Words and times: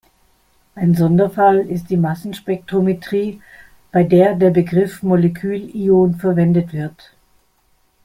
Ein 0.73 0.95
Sonderfall 0.95 1.59
ist 1.59 1.91
die 1.91 1.97
Massenspektrometrie, 1.97 3.39
bei 3.91 4.01
der 4.03 4.33
der 4.33 4.49
Begriff 4.49 5.03
"Molekül-Ion" 5.03 6.15
verwendet 6.15 6.73
wird. 6.73 7.13